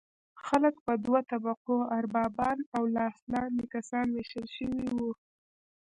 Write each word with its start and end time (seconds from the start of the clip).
خلک 0.45 0.75
په 0.85 0.93
دوه 1.05 1.21
طبقو 1.31 1.77
اربابان 1.97 2.57
او 2.75 2.83
لاس 2.95 3.17
لاندې 3.33 3.63
کسان 3.73 4.07
ویشل 4.11 4.47
شوي 4.57 4.85
وو. 4.95 5.11